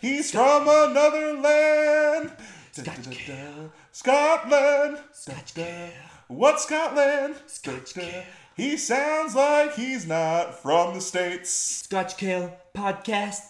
[0.00, 2.30] He's from another land.
[3.90, 4.98] Scotland.
[6.28, 7.34] What Scotland?
[8.56, 11.50] He sounds like he's not from the States.
[11.50, 13.40] Scotch Kale Podcast.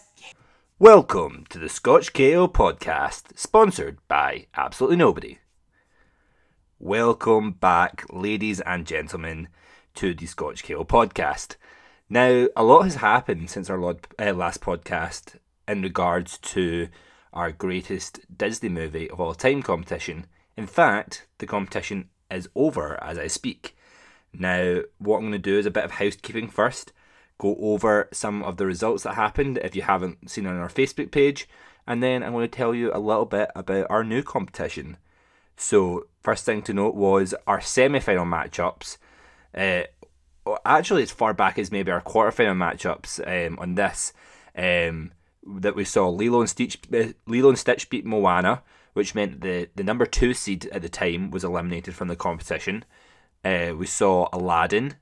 [0.79, 5.37] Welcome to the Scotch KO podcast, sponsored by absolutely nobody.
[6.79, 9.49] Welcome back, ladies and gentlemen,
[9.97, 11.55] to the Scotch KO podcast.
[12.07, 16.89] Now, a lot has happened since our uh, last podcast in regards to
[17.33, 20.27] our greatest Disney movie of all time competition.
[20.55, 23.75] In fact, the competition is over as I speak.
[24.31, 26.93] Now, what I'm going to do is a bit of housekeeping first,
[27.39, 30.69] go over some of the results that happened if you haven't seen it on our
[30.69, 31.49] Facebook page,
[31.87, 34.97] and then I'm going to tell you a little bit about our new competition.
[35.55, 38.97] So, first thing to note was our semi final matchups.
[39.57, 39.83] Uh,
[40.65, 44.13] actually, as far back as maybe our quarter final matchups um, on this,
[44.55, 45.11] um,
[45.45, 48.61] that we saw Lilo and Stitch, uh, Lilo and Stitch beat Moana,
[48.93, 52.85] which meant the, the number two seed at the time was eliminated from the competition.
[53.43, 54.95] Uh, we saw Aladdin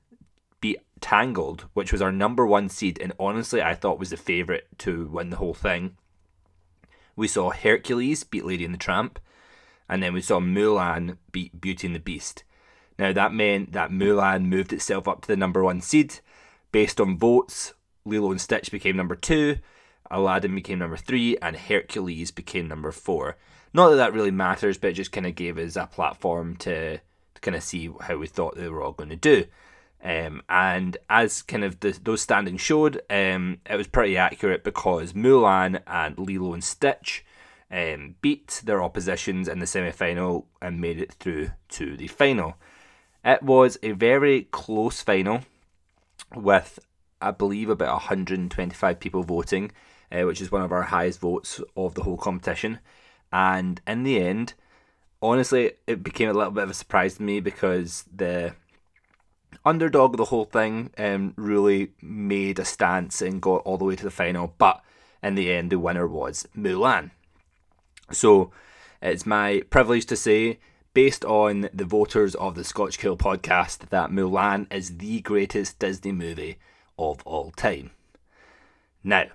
[0.60, 4.64] beat Tangled, which was our number one seed, and honestly, I thought was the favourite
[4.78, 5.96] to win the whole thing.
[7.14, 9.18] We saw Hercules beat Lady and the Tramp,
[9.88, 12.44] and then we saw Mulan beat Beauty and the Beast.
[12.98, 16.20] Now, that meant that Mulan moved itself up to the number one seed.
[16.72, 19.58] Based on votes, Lilo and Stitch became number two,
[20.10, 23.36] Aladdin became number three, and Hercules became number four.
[23.72, 26.98] Not that that really matters, but it just kind of gave us a platform to,
[26.98, 29.44] to kind of see how we thought they were all going to do.
[30.02, 35.12] Um, and as kind of the, those standings showed, um, it was pretty accurate because
[35.12, 37.24] Mulan and Lilo and Stitch
[37.70, 42.56] um, beat their oppositions in the semi final and made it through to the final.
[43.26, 45.40] It was a very close final
[46.32, 46.78] with,
[47.20, 49.72] I believe, about 125 people voting,
[50.12, 52.78] uh, which is one of our highest votes of the whole competition.
[53.32, 54.54] And in the end,
[55.20, 58.54] honestly, it became a little bit of a surprise to me because the
[59.64, 63.96] underdog of the whole thing um, really made a stance and got all the way
[63.96, 64.54] to the final.
[64.56, 64.80] But
[65.20, 67.10] in the end, the winner was Mulan.
[68.12, 68.52] So
[69.02, 70.60] it's my privilege to say,
[70.96, 76.10] based on the voters of the Scotch Kill podcast, that Mulan is the greatest Disney
[76.10, 76.56] movie
[76.98, 77.90] of all time.
[79.04, 79.26] Now,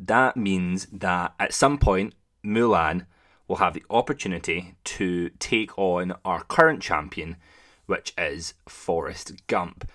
[0.00, 3.04] that means that at some point, Mulan
[3.46, 7.36] will have the opportunity to take on our current champion,
[7.84, 9.86] which is Forrest Gump.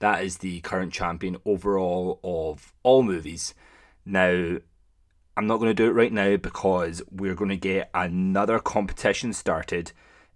[0.00, 3.54] That is the current champion overall of all movies.
[4.04, 4.58] Now,
[5.38, 9.32] I'm not going to do it right now because we're going to get another competition
[9.32, 9.92] started,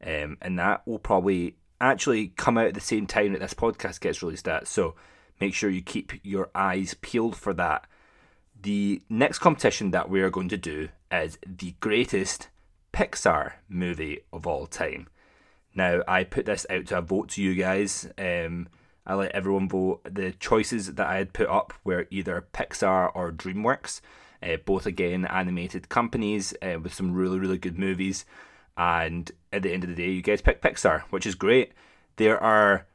[0.06, 4.00] um, and that will probably actually come out at the same time that this podcast
[4.00, 4.68] gets released at.
[4.68, 4.94] So
[5.40, 7.88] make sure you keep your eyes peeled for that.
[8.62, 12.48] The next competition that we are going to do is the greatest
[12.92, 15.08] Pixar movie of all time.
[15.74, 18.08] Now, I put this out to a vote to you guys.
[18.16, 18.68] Um,
[19.04, 20.02] I let everyone vote.
[20.08, 24.00] The choices that I had put up were either Pixar or DreamWorks,
[24.42, 28.24] uh, both again animated companies uh, with some really, really good movies.
[28.76, 31.72] And at the end of the day, you guys pick Pixar, which is great.
[32.16, 32.86] There are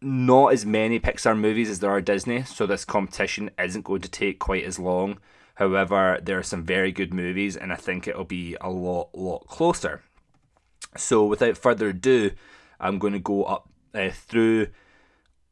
[0.00, 4.08] not as many Pixar movies as there are Disney, so this competition isn't going to
[4.08, 5.18] take quite as long.
[5.56, 9.46] However, there are some very good movies, and I think it'll be a lot, lot
[9.46, 10.02] closer.
[10.96, 12.32] So, without further ado,
[12.78, 14.68] I'm going to go up uh, through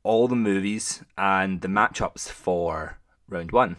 [0.02, 2.98] all the movies and the matchups for
[3.28, 3.76] round one.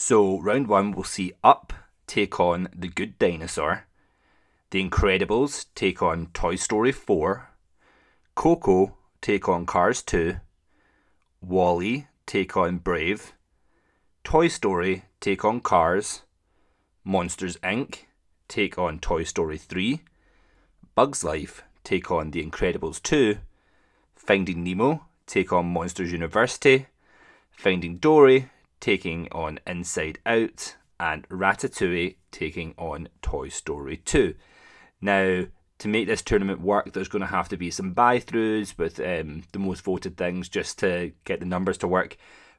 [0.00, 1.72] So, round one, we'll see Up
[2.06, 3.88] take on The Good Dinosaur,
[4.70, 7.50] The Incredibles take on Toy Story 4,
[8.36, 10.36] Coco take on Cars 2,
[11.40, 13.32] WALL-E take on Brave,
[14.22, 16.22] Toy Story take on Cars,
[17.02, 18.04] Monsters Inc.
[18.46, 20.00] take on Toy Story 3,
[20.94, 23.38] Bugs Life take on The Incredibles 2,
[24.14, 26.86] Finding Nemo take on Monsters University,
[27.50, 28.48] Finding Dory
[28.80, 34.34] taking on Inside Out, and Ratatouille taking on Toy Story 2.
[35.00, 35.44] Now,
[35.78, 38.98] to make this tournament work, there's going to have to be some buy throughs with
[38.98, 42.16] um, the most voted things just to get the numbers to work.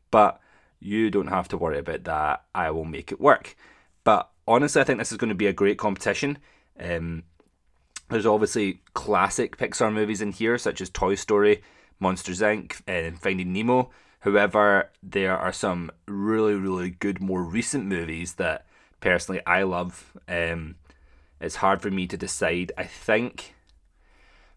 [0.09, 0.39] But
[0.79, 2.43] you don't have to worry about that.
[2.55, 3.55] I will make it work.
[4.03, 6.37] But honestly, I think this is going to be a great competition.
[6.79, 7.23] Um,
[8.09, 11.61] there's obviously classic Pixar movies in here, such as Toy Story,
[11.99, 13.91] Monsters Inc., and Finding Nemo.
[14.19, 18.65] However, there are some really, really good, more recent movies that
[18.99, 20.17] personally I love.
[20.27, 20.75] Um,
[21.39, 22.71] it's hard for me to decide.
[22.77, 23.55] I think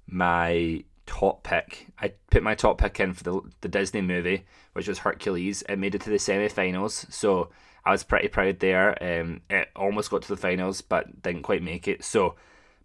[0.06, 1.88] my top pick.
[1.98, 5.62] I put my top pick in for the the Disney movie, which was Hercules.
[5.68, 7.50] It made it to the semi-finals, so
[7.84, 9.00] I was pretty proud there.
[9.02, 12.04] Um, it almost got to the finals, but didn't quite make it.
[12.04, 12.34] So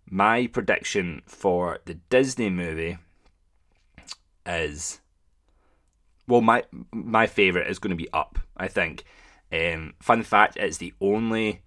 [0.10, 2.98] my prediction for the Disney movie
[4.46, 5.00] is
[6.28, 8.40] well, my my favorite is going to be Up.
[8.56, 9.04] I think.
[9.52, 11.62] Um, fun fact: it's the only,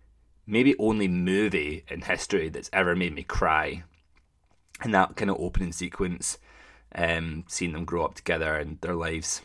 [0.47, 3.85] maybe only movie in history that's ever made me cry.
[4.83, 6.39] And that kind of opening sequence,
[6.95, 9.43] um, seeing them grow up together and their lives,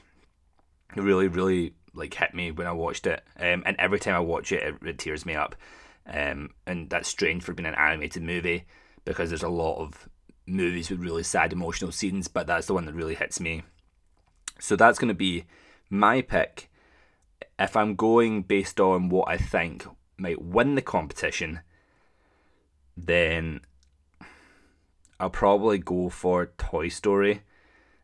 [0.96, 3.22] really, really like hit me when I watched it.
[3.38, 5.56] Um, and every time I watch it, it, it tears me up.
[6.08, 8.66] Um, and that's strange for being an animated movie
[9.06, 10.08] because there's a lot of
[10.48, 13.64] movies with really sad emotional scenes, but that's the one that really hits me.
[14.60, 15.46] So that's going to be
[15.90, 16.69] my pick.
[17.57, 19.86] If I'm going based on what I think
[20.18, 21.62] might win the competition,
[22.98, 23.62] then
[25.19, 27.42] I'll probably go for Toy Story,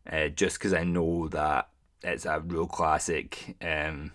[0.10, 1.70] uh, just because I know that
[2.04, 4.14] it's a real classic, um,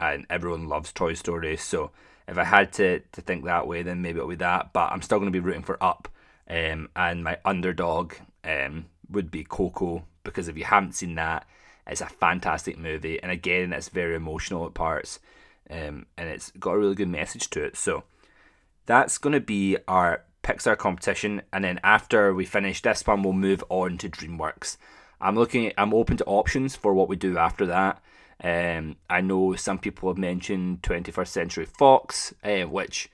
[0.00, 1.56] and everyone loves Toy Story.
[1.56, 1.90] So
[2.26, 4.72] if I had to to think that way, then maybe it'll be that.
[4.72, 6.08] But I'm still going to be rooting for Up,
[6.48, 11.46] um, and my underdog um, would be Coco because if you haven't seen that,
[11.90, 15.18] it's a fantastic movie, and again, it's very emotional at parts,
[15.68, 17.76] um, and it's got a really good message to it.
[17.76, 18.04] So
[18.86, 23.32] that's going to be our Pixar competition, and then after we finish this one, we'll
[23.32, 24.76] move on to DreamWorks.
[25.20, 25.66] I'm looking.
[25.66, 28.00] At, I'm open to options for what we do after that.
[28.42, 33.10] Um, I know some people have mentioned 21st Century Fox, uh, which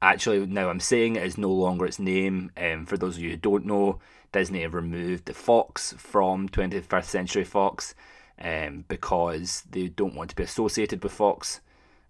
[0.00, 2.52] actually now I'm saying is no longer its name.
[2.56, 3.98] Um, for those of you who don't know,
[4.34, 7.94] Disney have removed the Fox from 21st Century Fox
[8.42, 11.60] um, because they don't want to be associated with Fox,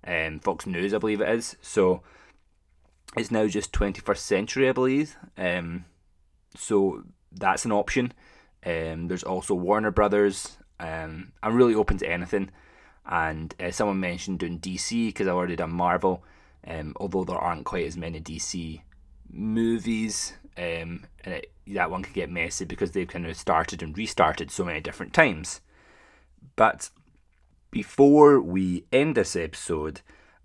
[0.06, 1.56] um, Fox News, I believe it is.
[1.60, 2.00] So
[3.14, 5.16] it's now just 21st Century, I believe.
[5.36, 5.84] Um,
[6.56, 8.14] so that's an option.
[8.64, 10.56] Um, there's also Warner Brothers.
[10.80, 12.50] Um, I'm really open to anything.
[13.04, 16.24] And uh, someone mentioned doing DC because I've already done Marvel.
[16.66, 18.80] Um, although there aren't quite as many DC
[19.34, 23.96] movies, um, and it, that one can get messy because they've kind of started and
[23.96, 25.60] restarted so many different times.
[26.56, 26.90] But
[27.70, 30.00] before we end this episode,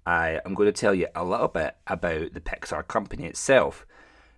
[0.05, 3.85] I am going to tell you a little bit about the Pixar company itself.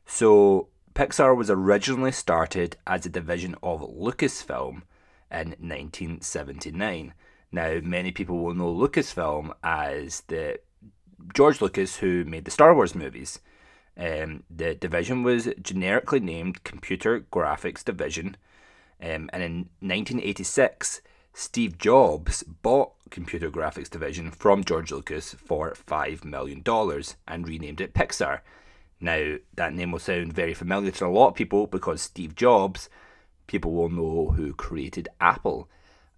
[0.06, 4.82] So, Pixar was originally started as a division of Lucasfilm
[5.32, 7.14] in 1979.
[7.52, 10.60] Now, many people will know Lucasfilm as the
[11.34, 13.40] George Lucas who made the Star Wars movies.
[13.98, 18.38] Um, the division was generically named Computer Graphics Division,
[19.02, 21.02] um, and in 1986,
[21.34, 26.64] Steve Jobs bought Computer Graphics Division from George Lucas for $5 million
[27.28, 28.42] and renamed it Pixar.
[29.00, 32.90] Now, that name will sound very familiar to a lot of people because Steve Jobs,
[33.48, 35.70] people will know who created Apple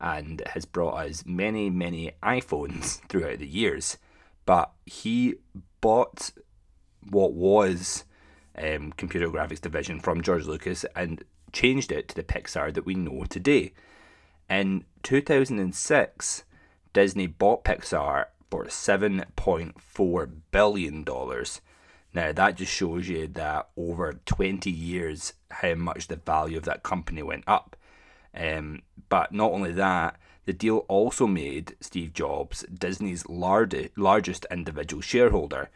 [0.01, 3.97] and has brought us many, many iPhones throughout the years.
[4.45, 5.35] But he
[5.79, 6.31] bought
[7.09, 8.05] what was
[8.57, 12.95] um, Computer Graphics Division from George Lucas and changed it to the Pixar that we
[12.95, 13.73] know today.
[14.49, 16.43] In 2006,
[16.93, 21.05] Disney bought Pixar for $7.4 billion.
[22.13, 26.83] Now, that just shows you that over 20 years, how much the value of that
[26.83, 27.75] company went up.
[28.35, 35.01] Um, but not only that, the deal also made Steve Jobs Disney's large, largest individual
[35.01, 35.69] shareholder.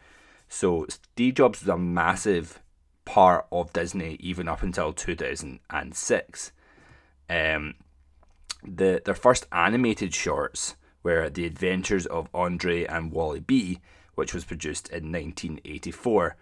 [0.48, 2.60] So, Steve Jobs was a massive
[3.04, 6.52] part of Disney even up until 2006.
[7.30, 7.74] Um,
[8.64, 13.80] the their first animated shorts were The Adventures of Andre and Wally B,
[14.14, 16.36] which was produced in 1984.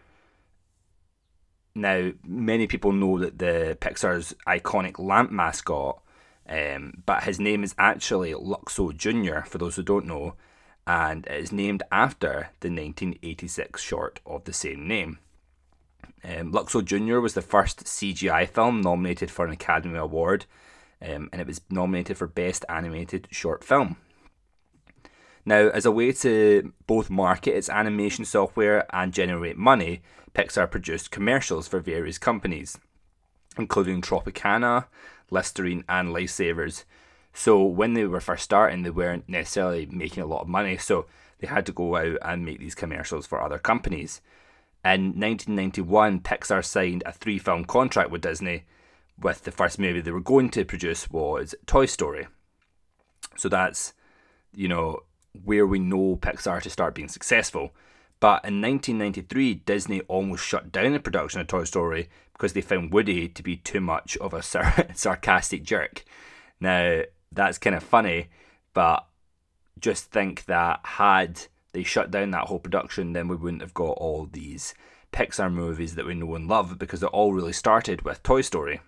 [1.74, 6.02] Now, many people know that the Pixar's iconic lamp mascot,
[6.48, 10.34] um, but his name is actually Luxo Jr., for those who don't know,
[10.86, 15.18] and it is named after the 1986 short of the same name.
[16.24, 17.20] Um, Luxo Jr.
[17.20, 20.46] was the first CGI film nominated for an Academy Award
[21.02, 23.96] um, and it was nominated for Best Animated Short Film.
[25.44, 30.02] Now, as a way to both market its animation software and generate money,
[30.34, 32.78] Pixar produced commercials for various companies,
[33.56, 34.86] including Tropicana,
[35.30, 36.84] Listerine, and Lifesavers.
[37.38, 41.04] So, when they were first starting, they weren't necessarily making a lot of money, so
[41.38, 44.22] they had to go out and make these commercials for other companies.
[44.82, 48.64] In 1991, Pixar signed a three film contract with Disney
[49.20, 52.26] with the first movie they were going to produce was Toy Story.
[53.36, 53.92] So that's,
[54.54, 55.00] you know,
[55.44, 57.74] where we know Pixar to start being successful.
[58.18, 62.94] But in 1993, Disney almost shut down the production of Toy Story because they found
[62.94, 66.02] Woody to be too much of a sar- sarcastic jerk.
[66.60, 67.02] Now,
[67.32, 68.28] that's kind of funny,
[68.74, 69.06] but
[69.78, 71.42] just think that had
[71.72, 74.74] they shut down that whole production, then we wouldn't have got all these
[75.12, 78.80] Pixar movies that we know and love because it all really started with Toy Story.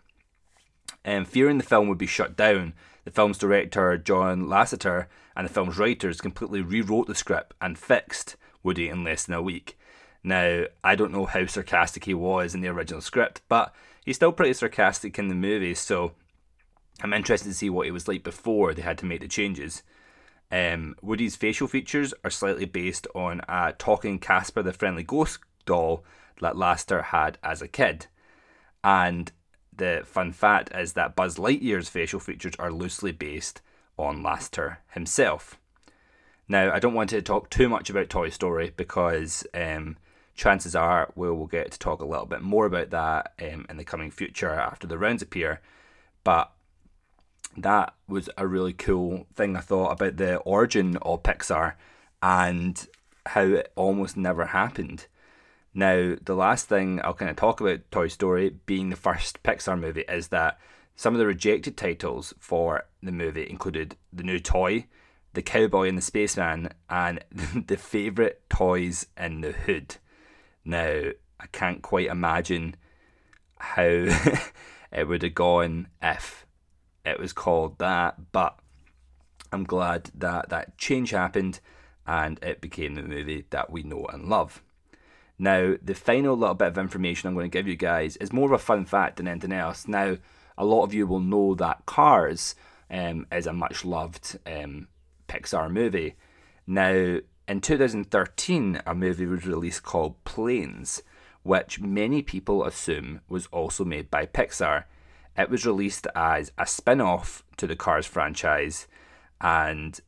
[1.05, 5.47] And um, fearing the film would be shut down, the film's director, John Lasseter, and
[5.47, 9.79] the film's writers completely rewrote the script and fixed Woody in less than a week.
[10.25, 14.33] Now, I don't know how sarcastic he was in the original script, but he's still
[14.33, 16.13] pretty sarcastic in the movie, so
[17.03, 19.83] I'm interested to see what he was like before they had to make the changes.
[20.51, 26.05] Um, Woody's facial features are slightly based on a talking Casper the Friendly Ghost doll
[26.41, 28.07] that Lasseter had as a kid.
[28.83, 29.31] And
[29.77, 33.61] the fun fact is that Buzz Lightyear's facial features are loosely based
[33.97, 35.59] on Lasseter himself.
[36.49, 39.99] Now, I don't want to talk too much about Toy Story because um,
[40.35, 43.77] chances are we will get to talk a little bit more about that um, in
[43.77, 45.61] the coming future after the rounds appear.
[46.25, 46.51] But
[47.57, 51.75] that was a really cool thing I thought about the origin of Pixar
[52.23, 52.87] and
[53.27, 55.07] how it almost never happened.
[55.75, 59.79] Now, the last thing I'll kind of talk about Toy Story being the first Pixar
[59.79, 60.59] movie is that
[60.97, 64.87] some of the rejected titles for the movie included The New Toy,
[65.35, 67.25] The Cowboy and the Spaceman, and
[67.67, 69.97] The Favourite Toys in the Hood.
[70.65, 72.75] Now, I can't quite imagine
[73.59, 73.83] how
[74.93, 76.45] it would have gone if
[77.09, 78.59] it was called that, but
[79.53, 81.61] I'm glad that that change happened
[82.07, 84.63] and it became the movie that we know and love.
[85.39, 88.47] Now, the final little bit of information I'm going to give you guys is more
[88.47, 89.87] of a fun fact than anything else.
[89.87, 90.17] Now,
[90.57, 92.57] a lot of you will know that Cars
[92.91, 94.89] um, is a much loved um,
[95.29, 96.17] Pixar movie.
[96.67, 101.03] Now, in 2013, a movie was released called Planes,
[101.43, 104.85] which many people assume was also made by Pixar.
[105.39, 108.89] It was released as a spin off to the Cars franchise,
[109.41, 109.99] and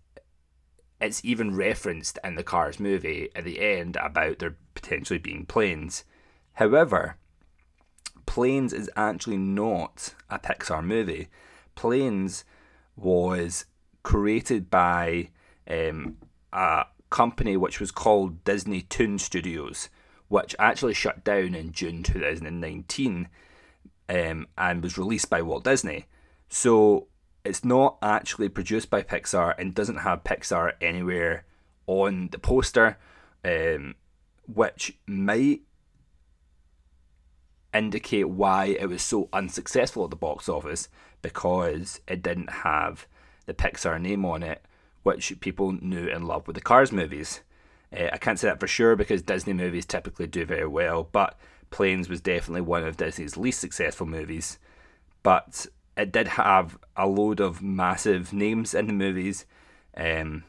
[1.00, 6.04] it's even referenced in the Cars movie at the end about there potentially being planes.
[6.54, 7.16] However,
[8.30, 11.26] Planes is actually not a Pixar movie.
[11.74, 12.44] Planes
[12.94, 13.64] was
[14.04, 15.30] created by
[15.68, 16.16] um,
[16.52, 19.88] a company which was called Disney Toon Studios,
[20.28, 23.28] which actually shut down in June 2019
[24.10, 26.06] um, and was released by Walt Disney.
[26.48, 27.06] So
[27.44, 31.44] it's not actually produced by Pixar and doesn't have Pixar anywhere
[31.86, 32.98] on the poster,
[33.44, 33.94] um,
[34.52, 35.60] which might
[37.72, 40.88] indicate why it was so unsuccessful at the box office
[41.22, 43.06] because it didn't have
[43.46, 44.64] the Pixar name on it,
[45.04, 47.42] which people knew and loved with the Cars movies.
[47.96, 51.38] Uh, I can't say that for sure because Disney movies typically do very well, but
[51.70, 54.58] Planes was definitely one of Disney's least successful movies,
[55.22, 59.46] but it did have a load of massive names in the movies,
[59.96, 60.44] um,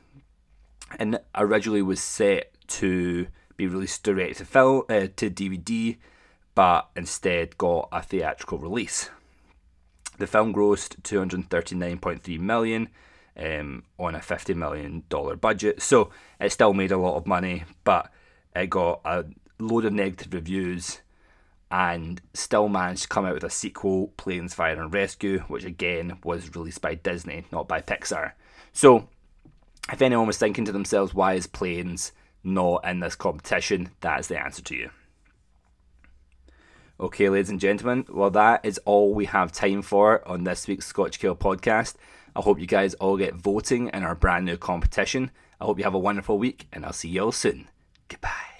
[0.97, 5.97] and originally was set to be released direct to film uh, to DVD,
[6.55, 9.09] but instead got a theatrical release.
[10.17, 12.89] The film grossed 239.3 million
[13.37, 16.09] um, on a 50 million dollar budget, so
[16.39, 18.11] it still made a lot of money, but
[18.55, 19.25] it got a
[19.59, 21.01] load of negative reviews
[21.71, 26.17] and still managed to come out with a sequel, Planes, Fire and Rescue, which again
[26.23, 28.33] was released by Disney, not by Pixar.
[28.73, 29.07] So,
[29.91, 32.11] if anyone was thinking to themselves, why is Planes
[32.43, 34.89] not in this competition, that is the answer to you.
[36.99, 40.85] Okay, ladies and gentlemen, well, that is all we have time for on this week's
[40.85, 41.95] Scotch Kale podcast.
[42.35, 45.31] I hope you guys all get voting in our brand new competition.
[45.59, 47.67] I hope you have a wonderful week, and I'll see you all soon.
[48.07, 48.50] Goodbye.